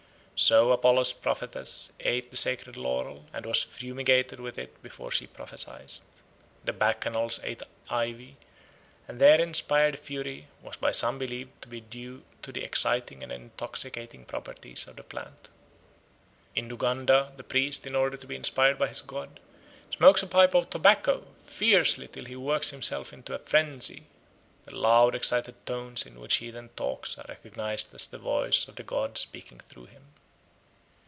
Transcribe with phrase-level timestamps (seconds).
[0.43, 5.91] So Apollo's prophetess ate the sacred laurel and was fumigated with it before she prophesied.
[6.63, 8.37] The Bacchanals ate ivy,
[9.07, 13.31] and their inspired fury was by some believed to be due to the exciting and
[13.31, 15.49] intoxicating properties of the plant.
[16.55, 19.39] In Uganda the priest, in order to be inspired by his god,
[19.95, 24.05] smokes a pipe of tobacco fiercely till he works himself into a frenzy;
[24.65, 28.75] the loud excited tones in which he then talks are recognised as the voice of
[28.77, 30.01] the god speaking through him.